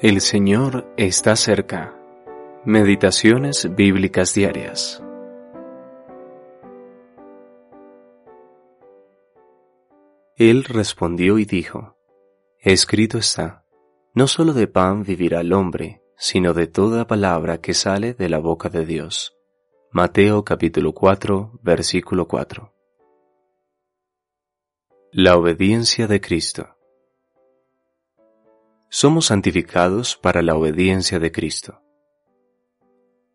El 0.00 0.20
Señor 0.20 0.94
está 0.96 1.34
cerca. 1.34 1.92
Meditaciones 2.64 3.74
bíblicas 3.74 4.32
diarias. 4.32 5.02
Él 10.36 10.62
respondió 10.62 11.40
y 11.40 11.46
dijo, 11.46 11.96
Escrito 12.60 13.18
está, 13.18 13.64
no 14.14 14.28
solo 14.28 14.52
de 14.52 14.68
pan 14.68 15.02
vivirá 15.02 15.40
el 15.40 15.52
hombre, 15.52 16.00
sino 16.16 16.54
de 16.54 16.68
toda 16.68 17.08
palabra 17.08 17.60
que 17.60 17.74
sale 17.74 18.14
de 18.14 18.28
la 18.28 18.38
boca 18.38 18.68
de 18.68 18.86
Dios. 18.86 19.36
Mateo 19.90 20.44
capítulo 20.44 20.92
4, 20.94 21.58
versículo 21.60 22.28
4. 22.28 22.72
La 25.10 25.36
obediencia 25.36 26.06
de 26.06 26.20
Cristo 26.20 26.77
somos 28.88 29.26
santificados 29.26 30.16
para 30.16 30.42
la 30.42 30.56
obediencia 30.56 31.18
de 31.18 31.30
Cristo. 31.30 31.82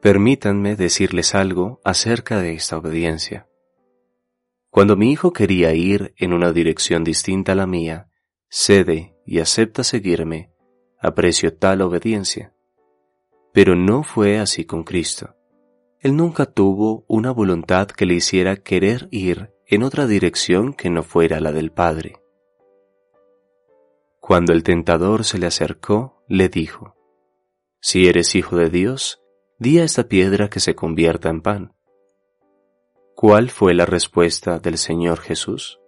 Permítanme 0.00 0.76
decirles 0.76 1.34
algo 1.34 1.80
acerca 1.84 2.38
de 2.40 2.52
esta 2.52 2.76
obediencia. 2.76 3.48
Cuando 4.70 4.96
mi 4.96 5.10
hijo 5.10 5.32
quería 5.32 5.72
ir 5.74 6.14
en 6.18 6.32
una 6.32 6.52
dirección 6.52 7.02
distinta 7.02 7.52
a 7.52 7.54
la 7.54 7.66
mía, 7.66 8.08
cede 8.48 9.16
y 9.26 9.40
acepta 9.40 9.82
seguirme, 9.82 10.52
aprecio 11.00 11.56
tal 11.56 11.80
obediencia. 11.80 12.54
Pero 13.52 13.74
no 13.74 14.02
fue 14.02 14.38
así 14.38 14.64
con 14.66 14.84
Cristo. 14.84 15.34
Él 16.00 16.14
nunca 16.14 16.46
tuvo 16.46 17.04
una 17.08 17.32
voluntad 17.32 17.88
que 17.88 18.06
le 18.06 18.14
hiciera 18.14 18.56
querer 18.56 19.08
ir 19.10 19.52
en 19.66 19.82
otra 19.82 20.06
dirección 20.06 20.74
que 20.74 20.90
no 20.90 21.02
fuera 21.02 21.40
la 21.40 21.50
del 21.50 21.72
Padre. 21.72 22.20
Cuando 24.28 24.52
el 24.52 24.62
tentador 24.62 25.24
se 25.24 25.38
le 25.38 25.46
acercó, 25.46 26.22
le 26.28 26.50
dijo, 26.50 26.94
Si 27.80 28.08
eres 28.08 28.34
hijo 28.34 28.58
de 28.58 28.68
Dios, 28.68 29.22
di 29.58 29.78
a 29.78 29.84
esta 29.84 30.06
piedra 30.06 30.50
que 30.50 30.60
se 30.60 30.74
convierta 30.74 31.30
en 31.30 31.40
pan. 31.40 31.72
¿Cuál 33.16 33.48
fue 33.48 33.72
la 33.72 33.86
respuesta 33.86 34.58
del 34.58 34.76
Señor 34.76 35.20
Jesús? 35.20 35.80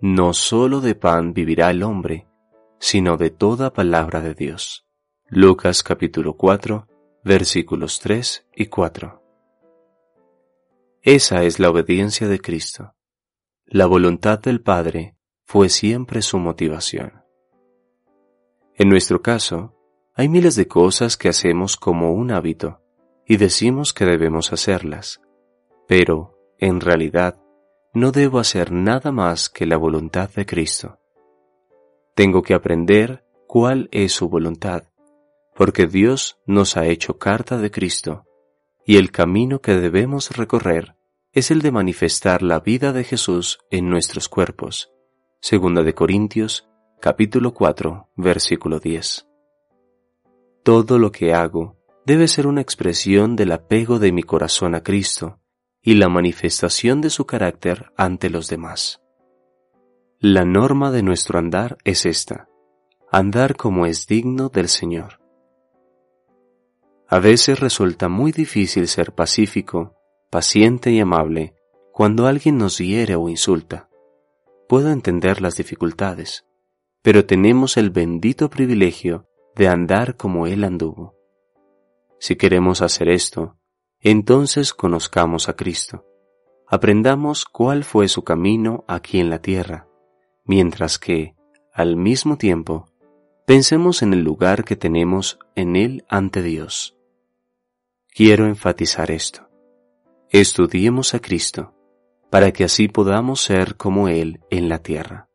No 0.00 0.32
sólo 0.32 0.80
de 0.80 0.96
pan 0.96 1.32
vivirá 1.32 1.70
el 1.70 1.84
hombre, 1.84 2.26
sino 2.80 3.16
de 3.16 3.30
toda 3.30 3.72
palabra 3.72 4.20
de 4.20 4.34
Dios. 4.34 4.88
Lucas 5.28 5.84
capítulo 5.84 6.36
4, 6.36 6.88
versículos 7.22 8.00
3 8.00 8.48
y 8.56 8.66
4. 8.66 9.22
Esa 11.02 11.44
es 11.44 11.60
la 11.60 11.70
obediencia 11.70 12.26
de 12.26 12.40
Cristo. 12.40 12.96
La 13.66 13.86
voluntad 13.86 14.40
del 14.40 14.62
Padre 14.62 15.16
fue 15.44 15.68
siempre 15.68 16.22
su 16.22 16.36
motivación. 16.38 17.19
En 18.80 18.88
nuestro 18.88 19.20
caso, 19.20 19.74
hay 20.14 20.30
miles 20.30 20.56
de 20.56 20.66
cosas 20.66 21.18
que 21.18 21.28
hacemos 21.28 21.76
como 21.76 22.14
un 22.14 22.30
hábito 22.30 22.80
y 23.26 23.36
decimos 23.36 23.92
que 23.92 24.06
debemos 24.06 24.54
hacerlas, 24.54 25.20
pero, 25.86 26.38
en 26.56 26.80
realidad, 26.80 27.38
no 27.92 28.10
debo 28.10 28.38
hacer 28.38 28.72
nada 28.72 29.12
más 29.12 29.50
que 29.50 29.66
la 29.66 29.76
voluntad 29.76 30.30
de 30.30 30.46
Cristo. 30.46 30.98
Tengo 32.14 32.40
que 32.40 32.54
aprender 32.54 33.22
cuál 33.46 33.90
es 33.92 34.12
su 34.12 34.30
voluntad, 34.30 34.84
porque 35.54 35.86
Dios 35.86 36.38
nos 36.46 36.78
ha 36.78 36.86
hecho 36.86 37.18
carta 37.18 37.58
de 37.58 37.70
Cristo, 37.70 38.24
y 38.86 38.96
el 38.96 39.10
camino 39.10 39.60
que 39.60 39.74
debemos 39.74 40.34
recorrer 40.38 40.96
es 41.32 41.50
el 41.50 41.60
de 41.60 41.70
manifestar 41.70 42.40
la 42.40 42.60
vida 42.60 42.94
de 42.94 43.04
Jesús 43.04 43.58
en 43.70 43.90
nuestros 43.90 44.30
cuerpos. 44.30 44.90
Segunda 45.38 45.82
de 45.82 45.94
Corintios 45.94 46.69
capítulo 47.02 47.54
4, 47.54 48.10
versículo 48.16 48.78
10. 48.78 49.26
Todo 50.62 50.98
lo 50.98 51.10
que 51.10 51.32
hago 51.32 51.78
debe 52.04 52.28
ser 52.28 52.46
una 52.46 52.60
expresión 52.60 53.36
del 53.36 53.52
apego 53.52 53.98
de 53.98 54.12
mi 54.12 54.22
corazón 54.22 54.74
a 54.74 54.82
Cristo 54.82 55.40
y 55.80 55.94
la 55.94 56.10
manifestación 56.10 57.00
de 57.00 57.08
su 57.08 57.24
carácter 57.24 57.90
ante 57.96 58.28
los 58.28 58.48
demás. 58.48 59.00
La 60.18 60.44
norma 60.44 60.90
de 60.90 61.02
nuestro 61.02 61.38
andar 61.38 61.78
es 61.84 62.04
esta, 62.04 62.48
andar 63.10 63.56
como 63.56 63.86
es 63.86 64.06
digno 64.06 64.50
del 64.50 64.68
Señor. 64.68 65.22
A 67.08 67.18
veces 67.18 67.60
resulta 67.60 68.10
muy 68.10 68.30
difícil 68.30 68.88
ser 68.88 69.14
pacífico, 69.14 69.94
paciente 70.28 70.90
y 70.90 71.00
amable 71.00 71.54
cuando 71.94 72.26
alguien 72.26 72.58
nos 72.58 72.76
hiere 72.76 73.16
o 73.16 73.30
insulta. 73.30 73.88
Puedo 74.68 74.90
entender 74.90 75.40
las 75.40 75.56
dificultades 75.56 76.44
pero 77.02 77.24
tenemos 77.24 77.76
el 77.76 77.90
bendito 77.90 78.50
privilegio 78.50 79.26
de 79.54 79.68
andar 79.68 80.16
como 80.16 80.46
Él 80.46 80.64
anduvo. 80.64 81.14
Si 82.18 82.36
queremos 82.36 82.82
hacer 82.82 83.08
esto, 83.08 83.56
entonces 84.00 84.74
conozcamos 84.74 85.48
a 85.48 85.56
Cristo. 85.56 86.06
Aprendamos 86.66 87.44
cuál 87.46 87.84
fue 87.84 88.08
su 88.08 88.22
camino 88.22 88.84
aquí 88.86 89.18
en 89.18 89.30
la 89.30 89.40
tierra, 89.40 89.88
mientras 90.44 90.98
que, 90.98 91.34
al 91.72 91.96
mismo 91.96 92.36
tiempo, 92.36 92.86
pensemos 93.46 94.02
en 94.02 94.12
el 94.12 94.20
lugar 94.20 94.64
que 94.64 94.76
tenemos 94.76 95.38
en 95.56 95.76
Él 95.76 96.04
ante 96.08 96.42
Dios. 96.42 96.96
Quiero 98.14 98.46
enfatizar 98.46 99.10
esto. 99.10 99.48
Estudiemos 100.28 101.14
a 101.14 101.20
Cristo, 101.20 101.74
para 102.28 102.52
que 102.52 102.64
así 102.64 102.86
podamos 102.86 103.40
ser 103.40 103.76
como 103.76 104.08
Él 104.08 104.40
en 104.50 104.68
la 104.68 104.80
tierra. 104.80 105.29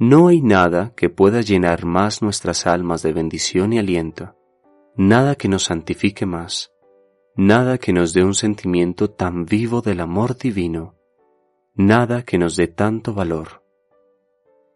No 0.00 0.28
hay 0.28 0.40
nada 0.40 0.92
que 0.94 1.10
pueda 1.10 1.40
llenar 1.40 1.84
más 1.84 2.22
nuestras 2.22 2.68
almas 2.68 3.02
de 3.02 3.12
bendición 3.12 3.72
y 3.72 3.80
aliento, 3.80 4.36
nada 4.94 5.34
que 5.34 5.48
nos 5.48 5.64
santifique 5.64 6.24
más, 6.24 6.72
nada 7.34 7.78
que 7.78 7.92
nos 7.92 8.12
dé 8.12 8.22
un 8.22 8.34
sentimiento 8.34 9.10
tan 9.10 9.44
vivo 9.44 9.80
del 9.80 9.98
amor 9.98 10.38
divino, 10.38 10.94
nada 11.74 12.22
que 12.22 12.38
nos 12.38 12.54
dé 12.54 12.68
tanto 12.68 13.12
valor. 13.12 13.64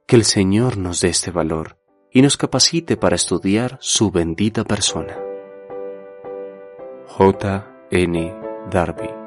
Que 0.09 0.16
el 0.16 0.25
Señor 0.25 0.77
nos 0.77 1.00
dé 1.00 1.10
este 1.10 1.31
valor 1.31 1.78
y 2.10 2.21
nos 2.21 2.37
capacite 2.37 2.97
para 2.97 3.15
estudiar 3.15 3.78
su 3.81 4.10
bendita 4.10 4.65
persona. 4.65 5.16
J. 7.06 7.87
N. 7.93 8.34
Darby 8.71 9.22